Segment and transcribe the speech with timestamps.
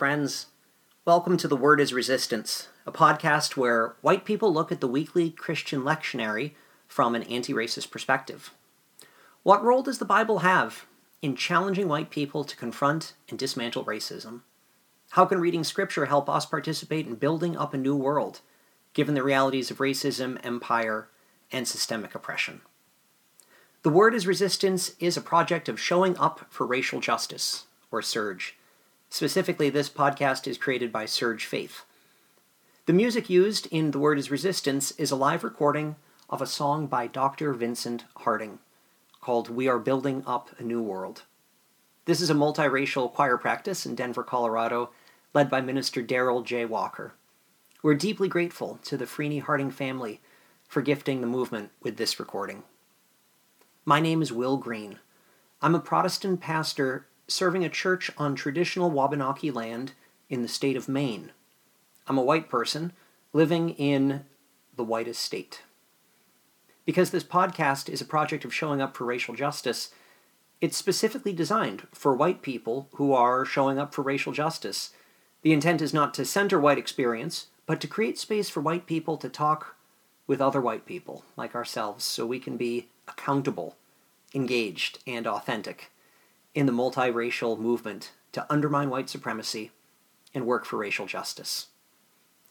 [0.00, 0.46] Friends.
[1.04, 5.28] Welcome to The Word is Resistance, a podcast where white people look at the weekly
[5.28, 6.52] Christian lectionary
[6.88, 8.54] from an anti racist perspective.
[9.42, 10.86] What role does the Bible have
[11.20, 14.40] in challenging white people to confront and dismantle racism?
[15.10, 18.40] How can reading Scripture help us participate in building up a new world,
[18.94, 21.10] given the realities of racism, empire,
[21.52, 22.62] and systemic oppression?
[23.82, 28.52] The Word is Resistance is a project of showing up for racial justice, or SURJ.
[29.12, 31.82] Specifically, this podcast is created by SURJ Faith.
[32.86, 35.96] The music used in The Word is Resistance is a live recording
[36.30, 37.52] of a song by Dr.
[37.52, 38.60] Vincent Harding
[39.20, 41.24] called We Are Building Up a New World.
[42.04, 44.90] This is a multiracial choir practice in Denver, Colorado,
[45.34, 46.64] led by Minister Daryl J.
[46.64, 47.14] Walker.
[47.82, 50.20] We're deeply grateful to the Freeney Harding family
[50.68, 52.62] for gifting the movement with this recording.
[53.84, 55.00] My name is Will Green.
[55.60, 59.92] I'm a Protestant pastor serving a church on traditional Wabanaki land
[60.28, 61.32] in the state of Maine.
[62.06, 62.92] I'm a white person
[63.32, 64.24] living in
[64.76, 65.62] the whitest state.
[66.84, 69.90] Because this podcast is a project of showing up for racial justice,
[70.60, 74.90] it's specifically designed for white people who are showing up for racial justice.
[75.42, 79.16] The intent is not to center white experience, but to create space for white people
[79.18, 79.76] to talk
[80.26, 83.76] with other white people like ourselves so we can be accountable,
[84.34, 85.90] engaged, and authentic
[86.54, 89.70] in the multiracial movement to undermine white supremacy
[90.34, 91.68] and work for racial justice.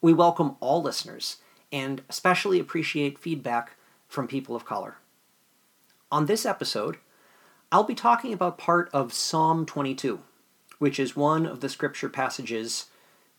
[0.00, 1.36] We welcome all listeners
[1.70, 3.76] and especially appreciate feedback
[4.08, 4.96] from people of color.
[6.10, 6.98] On this episode,
[7.70, 10.20] I'll be talking about part of Psalm 22,
[10.78, 12.86] which is one of the scripture passages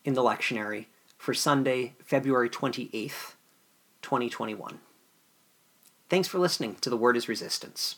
[0.03, 0.87] in the lectionary
[1.17, 3.33] for Sunday, February 28th,
[4.01, 4.79] 2021.
[6.09, 7.97] Thanks for listening to The Word is Resistance.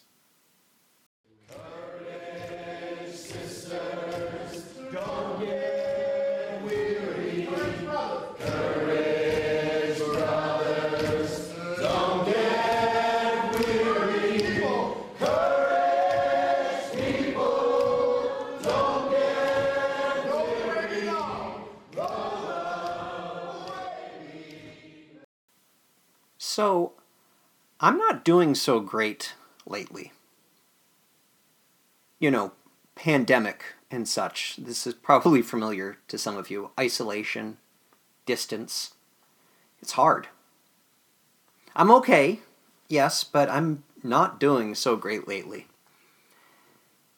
[28.26, 30.12] Doing so great lately.
[32.20, 32.52] You know,
[32.96, 34.58] pandemic and such.
[34.58, 36.72] This is probably familiar to some of you.
[36.78, 37.58] Isolation,
[38.26, 38.96] distance.
[39.82, 40.28] It's hard.
[41.76, 42.40] I'm okay,
[42.90, 45.68] yes, but I'm not doing so great lately.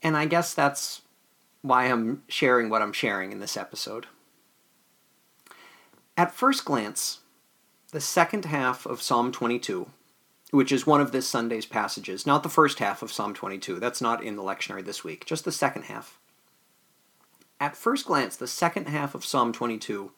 [0.04, 1.02] And I guess that's
[1.62, 4.08] why I'm sharing what I'm sharing in this episode.
[6.16, 7.20] At first glance,
[7.92, 9.88] the second half of Psalm 22,
[10.52, 14.02] which is one of this Sunday's passages, not the first half of Psalm 22, that's
[14.02, 16.20] not in the lectionary this week, just the second half.
[17.60, 20.12] At first glance, the second half of Psalm 22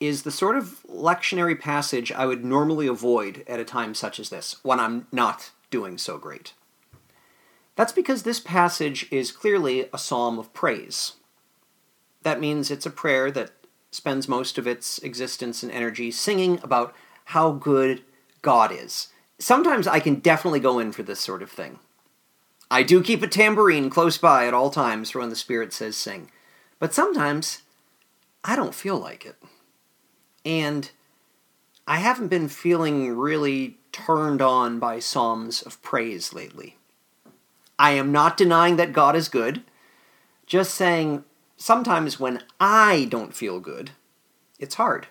[0.00, 4.30] is the sort of lectionary passage I would normally avoid at a time such as
[4.30, 6.54] this, when I'm not doing so great.
[7.74, 11.14] That's because this passage is clearly a psalm of praise.
[12.22, 13.52] That means it's a prayer that
[13.90, 16.94] spends most of its existence and energy singing about
[17.26, 18.02] how good
[18.42, 19.08] God is.
[19.38, 21.78] Sometimes I can definitely go in for this sort of thing.
[22.70, 25.96] I do keep a tambourine close by at all times for when the Spirit says
[25.96, 26.30] sing.
[26.78, 27.62] But sometimes
[28.44, 29.36] I don't feel like it.
[30.44, 30.90] And
[31.86, 36.76] I haven't been feeling really turned on by psalms of praise lately.
[37.78, 39.62] I am not denying that God is good,
[40.46, 41.24] just saying
[41.56, 43.92] sometimes when I don't feel good,
[44.58, 45.06] it's hard.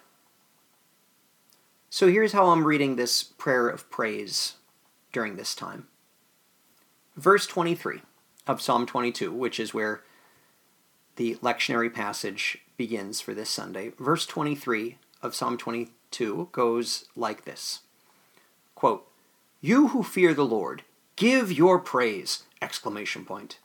[1.97, 4.57] So here's how I'm reading this prayer of praise
[5.11, 5.87] during this time.
[7.15, 8.03] Verse 23
[8.45, 10.03] of Psalm 22, which is where
[11.15, 13.93] the lectionary passage begins for this Sunday.
[13.97, 17.79] Verse 23 of Psalm 22 goes like this
[18.75, 19.07] quote,
[19.59, 20.83] You who fear the Lord,
[21.15, 22.43] give your praise!
[22.61, 23.57] Exclamation point.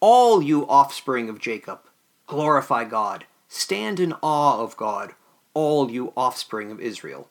[0.00, 1.82] All you offspring of Jacob,
[2.26, 3.26] Glorify God.
[3.46, 5.14] Stand in awe of God,
[5.54, 7.30] all you offspring of Israel.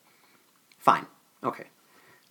[0.88, 1.06] Fine.
[1.44, 1.66] Okay.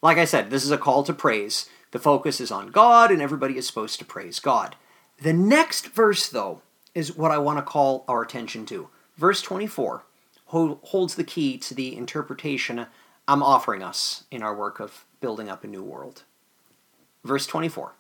[0.01, 1.69] Like I said, this is a call to praise.
[1.92, 4.75] The focus is on God, and everybody is supposed to praise God.
[5.21, 6.63] The next verse, though,
[6.95, 8.89] is what I want to call our attention to.
[9.15, 10.06] Verse 24
[10.48, 12.88] holds the key to the interpretation
[13.27, 16.24] I'm offering us in our work of building up a new world.
[17.24, 17.94] Verse 24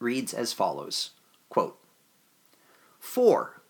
[0.00, 1.10] reads as follows
[1.48, 1.78] quote,
[2.98, 3.62] For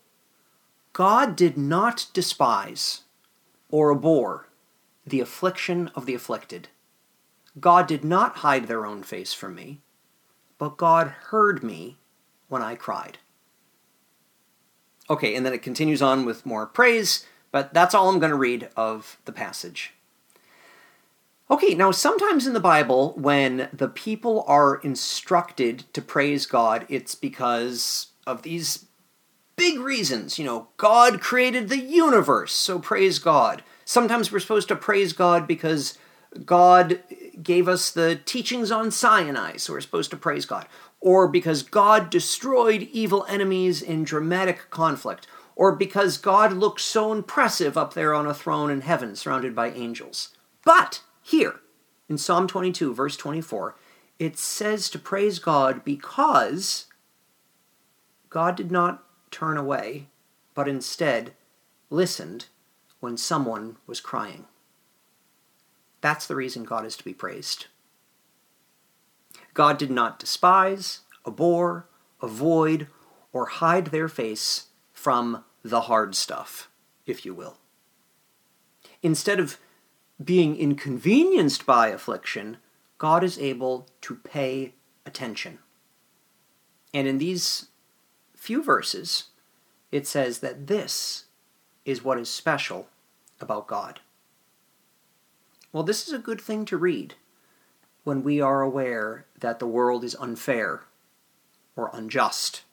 [0.91, 3.01] God did not despise
[3.69, 4.47] or abhor
[5.05, 6.69] the affliction of the afflicted.
[7.59, 9.81] God did not hide their own face from me,
[10.57, 11.97] but God heard me
[12.47, 13.17] when I cried.
[15.09, 18.37] Okay, and then it continues on with more praise, but that's all I'm going to
[18.37, 19.93] read of the passage.
[21.51, 27.15] Okay, now sometimes in the Bible, when the people are instructed to praise God, it's
[27.15, 28.85] because of these
[29.55, 30.39] big reasons.
[30.39, 33.61] You know, God created the universe, so praise God.
[33.85, 35.97] Sometimes we're supposed to praise God because
[36.45, 36.99] God
[37.41, 40.67] gave us the teachings on Sinai, so we're supposed to praise God.
[40.99, 45.27] Or because God destroyed evil enemies in dramatic conflict.
[45.55, 49.71] Or because God looks so impressive up there on a throne in heaven surrounded by
[49.71, 50.29] angels.
[50.63, 51.59] But here,
[52.09, 53.75] in Psalm 22, verse 24,
[54.17, 56.85] it says to praise God because
[58.29, 60.07] God did not turn away,
[60.55, 61.33] but instead
[61.89, 62.47] listened
[63.03, 64.45] when someone was crying.
[65.99, 67.65] That's the reason God is to be praised.
[69.53, 71.85] God did not despise, abhor,
[72.21, 72.87] avoid,
[73.33, 76.69] or hide their face from the hard stuff,
[77.05, 77.57] if you will.
[79.01, 79.59] Instead of
[80.23, 82.55] being inconvenienced by affliction,
[82.99, 85.59] God is able to pay attention.
[86.93, 87.67] And in these
[88.33, 89.25] few verses,
[89.91, 91.25] it says that this
[91.83, 92.87] is what is special
[93.43, 93.99] about God.
[95.71, 97.13] Well, this is a good thing to read
[98.03, 100.81] when we are aware that the world is unfair
[101.75, 102.63] or unjust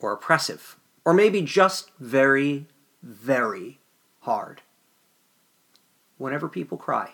[0.00, 0.76] or oppressive
[1.06, 2.66] or maybe just very,
[3.00, 3.78] very
[4.22, 4.62] hard.
[6.18, 7.12] Whenever people cry,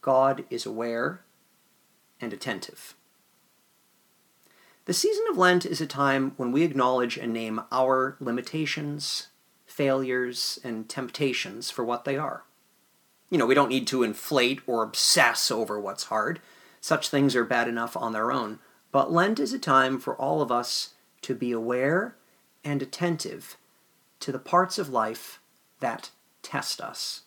[0.00, 1.22] God is aware
[2.20, 2.94] and attentive.
[4.84, 9.26] The season of Lent is a time when we acknowledge and name our limitations,
[9.80, 12.44] failures, and temptations for what they are.
[13.30, 16.38] You know, we don't need to inflate or obsess over what's hard.
[16.82, 18.58] Such things are bad enough on their own.
[18.92, 20.90] But Lent is a time for all of us
[21.22, 22.14] to be aware
[22.62, 23.56] and attentive
[24.20, 25.40] to the parts of life
[25.78, 26.10] that
[26.42, 27.22] test us.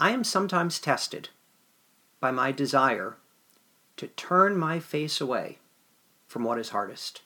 [0.00, 1.28] I am sometimes tested
[2.18, 3.16] by my desire
[3.96, 5.58] to turn my face away
[6.26, 7.22] from what is hardest.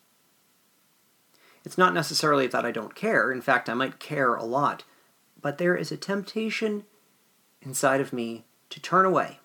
[1.66, 4.84] It's not necessarily that I don't care, in fact, I might care a lot,
[5.42, 6.84] but there is a temptation
[7.60, 9.40] inside of me to turn away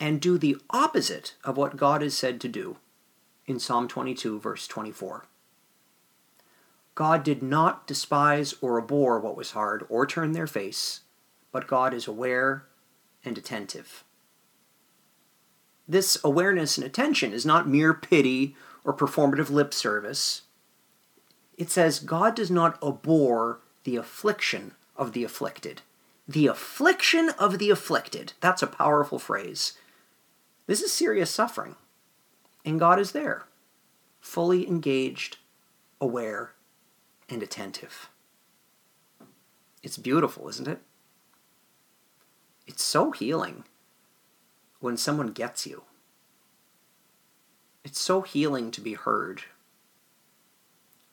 [0.00, 2.78] and do the opposite of what God is said to do
[3.46, 5.26] in Psalm 22, verse 24.
[6.96, 11.02] God did not despise or abhor what was hard or turn their face,
[11.52, 12.66] but God is aware
[13.24, 14.02] and attentive.
[15.86, 20.42] This awareness and attention is not mere pity or performative lip service.
[21.56, 25.82] It says God does not abhor the affliction of the afflicted.
[26.26, 28.32] The affliction of the afflicted.
[28.40, 29.74] That's a powerful phrase.
[30.66, 31.76] This is serious suffering.
[32.64, 33.44] And God is there,
[34.20, 35.36] fully engaged,
[36.00, 36.52] aware,
[37.28, 38.08] and attentive.
[39.82, 40.80] It's beautiful, isn't it?
[42.66, 43.64] It's so healing
[44.80, 45.82] when someone gets you.
[47.84, 49.42] It's so healing to be heard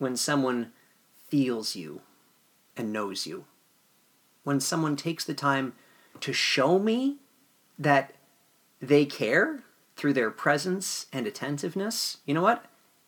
[0.01, 0.71] when someone
[1.29, 2.01] feels you
[2.75, 3.45] and knows you
[4.43, 5.73] when someone takes the time
[6.19, 7.17] to show me
[7.77, 8.13] that
[8.81, 9.63] they care
[9.95, 12.65] through their presence and attentiveness, you know what?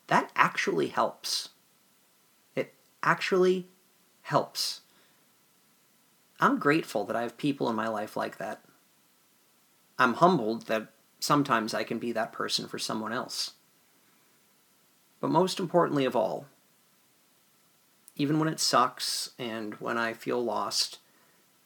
[0.07, 1.49] That actually helps.
[2.55, 3.67] It actually
[4.21, 4.81] helps.
[6.39, 8.61] I'm grateful that I have people in my life like that.
[9.97, 13.53] I'm humbled that sometimes I can be that person for someone else.
[15.19, 16.47] But most importantly of all,
[18.15, 20.99] even when it sucks and when I feel lost,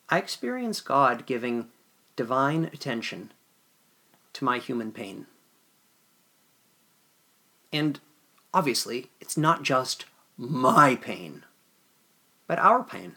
[0.09, 1.67] I experience God giving
[2.15, 3.31] divine attention
[4.33, 5.25] to my human pain.
[7.73, 7.99] And
[8.53, 10.05] obviously, it's not just
[10.37, 11.43] my pain,
[12.47, 13.15] but our pain.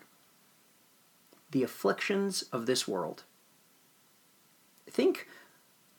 [1.51, 3.25] The afflictions of this world.
[4.89, 5.29] Think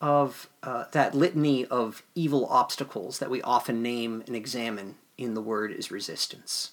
[0.01, 5.41] of uh, that litany of evil obstacles that we often name and examine in the
[5.41, 6.71] word is resistance.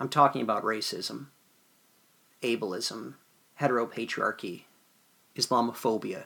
[0.00, 1.26] I'm talking about racism,
[2.42, 3.14] ableism,
[3.60, 4.62] heteropatriarchy,
[5.36, 6.24] Islamophobia,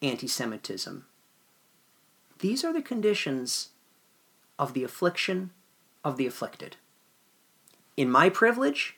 [0.00, 1.06] anti Semitism.
[2.38, 3.70] These are the conditions
[4.58, 5.50] of the affliction
[6.04, 6.76] of the afflicted.
[7.96, 8.96] In my privilege,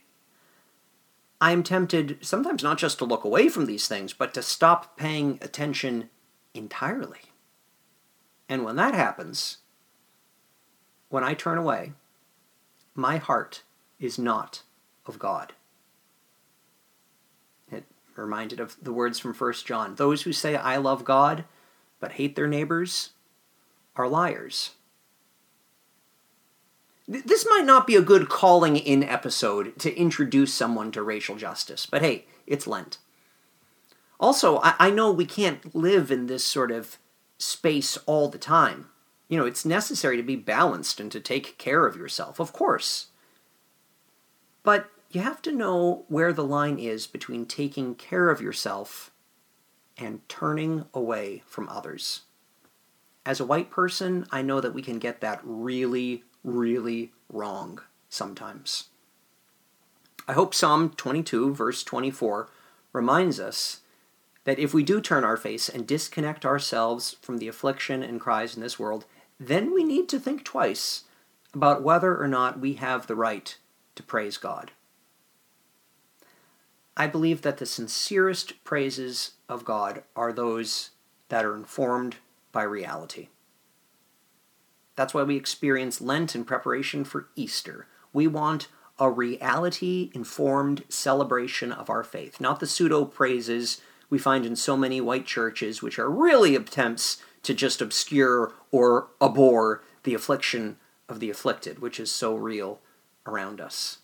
[1.40, 4.96] I am tempted sometimes not just to look away from these things, but to stop
[4.96, 6.08] paying attention
[6.54, 7.18] entirely.
[8.48, 9.58] And when that happens,
[11.08, 11.94] when I turn away,
[12.94, 13.62] my heart
[14.02, 14.62] is not
[15.06, 15.52] of God
[17.70, 17.84] It
[18.16, 19.94] reminded of the words from 1 John.
[19.94, 21.44] Those who say, I love God,
[22.00, 23.10] but hate their neighbors,
[23.96, 24.70] are liars.
[27.08, 31.84] This might not be a good calling in episode to introduce someone to racial justice,
[31.84, 32.98] but hey, it's Lent.
[34.20, 36.98] Also, I, I know we can't live in this sort of
[37.38, 38.86] space all the time.
[39.28, 43.08] You know, it's necessary to be balanced and to take care of yourself, of course.
[44.62, 49.10] But you have to know where the line is between taking care of yourself
[49.98, 52.22] and turning away from others.
[53.24, 58.88] As a white person, I know that we can get that really, really wrong sometimes.
[60.26, 62.48] I hope Psalm 22, verse 24,
[62.92, 63.80] reminds us
[64.44, 68.56] that if we do turn our face and disconnect ourselves from the affliction and cries
[68.56, 69.04] in this world,
[69.38, 71.04] then we need to think twice
[71.54, 73.56] about whether or not we have the right
[73.94, 74.72] to praise God.
[76.96, 80.90] I believe that the sincerest praises of God are those
[81.28, 82.16] that are informed
[82.52, 83.28] by reality.
[84.94, 87.86] That's why we experience Lent in preparation for Easter.
[88.12, 88.68] We want
[88.98, 93.80] a reality informed celebration of our faith, not the pseudo praises
[94.10, 99.08] we find in so many white churches, which are really attempts to just obscure or
[99.20, 100.76] abhor the affliction
[101.08, 102.80] of the afflicted, which is so real
[103.26, 103.98] around us.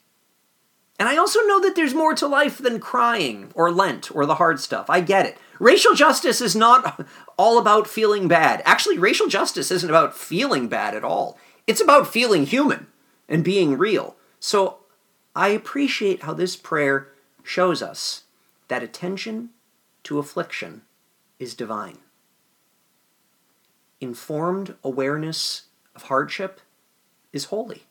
[0.98, 4.34] And I also know that there's more to life than crying or Lent or the
[4.36, 4.90] hard stuff.
[4.90, 5.38] I get it.
[5.60, 7.06] Racial justice is not
[7.36, 8.62] all about feeling bad.
[8.64, 11.38] Actually, racial justice isn't about feeling bad at all.
[11.66, 12.88] It's about feeling human
[13.28, 14.16] and being real.
[14.40, 14.78] So
[15.36, 17.08] I appreciate how this prayer
[17.44, 18.24] shows us
[18.66, 19.50] that attention
[20.04, 20.82] to affliction
[21.38, 21.98] is divine.
[24.00, 26.60] Informed awareness of hardship
[27.32, 27.84] is holy.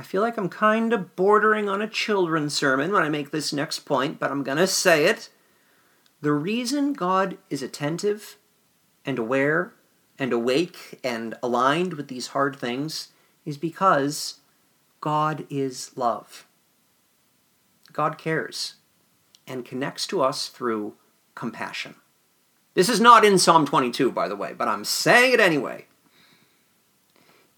[0.00, 3.52] I feel like I'm kind of bordering on a children's sermon when I make this
[3.52, 5.28] next point, but I'm going to say it.
[6.22, 8.38] The reason God is attentive
[9.04, 9.74] and aware
[10.18, 13.08] and awake and aligned with these hard things
[13.44, 14.36] is because
[15.02, 16.46] God is love.
[17.92, 18.76] God cares
[19.46, 20.94] and connects to us through
[21.34, 21.96] compassion.
[22.72, 25.84] This is not in Psalm 22, by the way, but I'm saying it anyway.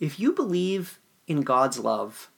[0.00, 2.30] If you believe in God's love,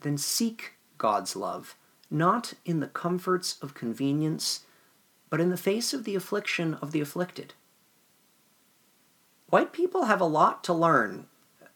[0.00, 1.76] then seek God's love,
[2.10, 4.64] not in the comforts of convenience,
[5.30, 7.54] but in the face of the affliction of the afflicted.
[9.50, 11.26] White people have a lot to learn,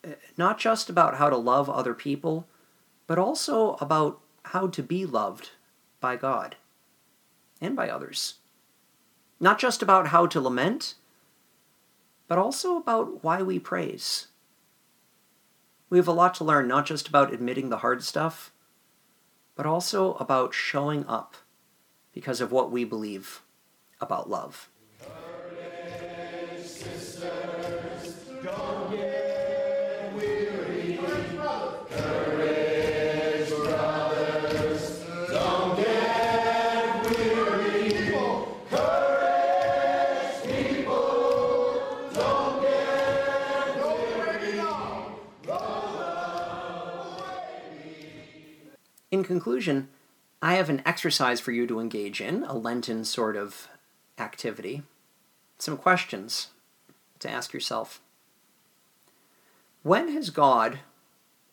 [0.04, 2.46] eh, not just about how to love other people,
[3.06, 5.50] but also about how to be loved
[6.00, 6.56] by God
[7.60, 8.34] and by others.
[9.40, 10.94] Not just about how to lament,
[12.28, 14.28] but also about why we praise.
[15.92, 18.50] We have a lot to learn, not just about admitting the hard stuff,
[19.54, 21.37] but also about showing up
[22.14, 23.42] because of what we believe
[24.00, 24.70] about love.
[49.22, 49.88] In conclusion,
[50.42, 53.68] I have an exercise for you to engage in, a Lenten sort of
[54.18, 54.82] activity.
[55.58, 56.48] Some questions
[57.20, 58.00] to ask yourself.
[59.84, 60.80] When has God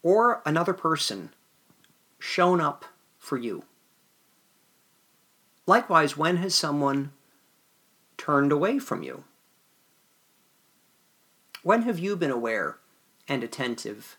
[0.02, 1.30] or another person
[2.18, 2.86] shown up
[3.20, 3.66] for you?
[5.68, 7.12] Likewise, when has someone
[8.18, 9.26] turned away from you?
[11.62, 12.80] When have you been aware
[13.28, 14.18] and attentive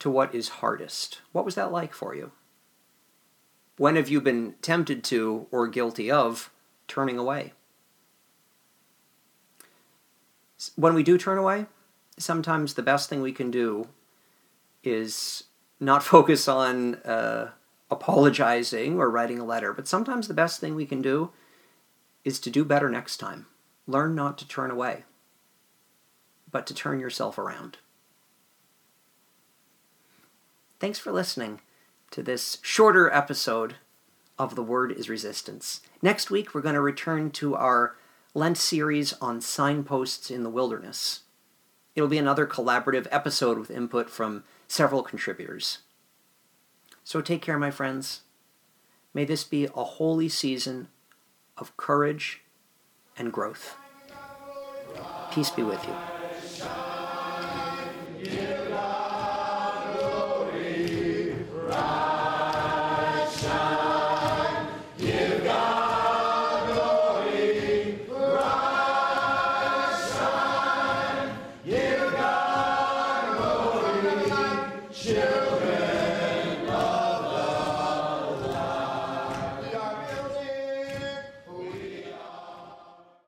[0.00, 1.22] to what is hardest?
[1.32, 2.32] What was that like for you?
[3.80, 6.50] When have you been tempted to or guilty of
[6.86, 7.54] turning away?
[10.76, 11.64] When we do turn away,
[12.18, 13.88] sometimes the best thing we can do
[14.84, 15.44] is
[15.80, 17.52] not focus on uh,
[17.90, 21.30] apologizing or writing a letter, but sometimes the best thing we can do
[22.22, 23.46] is to do better next time.
[23.86, 25.04] Learn not to turn away,
[26.50, 27.78] but to turn yourself around.
[30.78, 31.60] Thanks for listening
[32.10, 33.76] to this shorter episode
[34.38, 35.80] of The Word is Resistance.
[36.02, 37.96] Next week, we're going to return to our
[38.34, 41.20] Lent series on signposts in the wilderness.
[41.94, 45.78] It'll be another collaborative episode with input from several contributors.
[47.02, 48.22] So take care, my friends.
[49.12, 50.88] May this be a holy season
[51.56, 52.42] of courage
[53.16, 53.76] and growth.
[55.32, 56.19] Peace be with you.